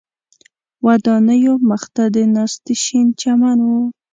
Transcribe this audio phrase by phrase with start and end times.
[0.85, 3.69] ودانیو مخ ته د ناستي شین چمن و.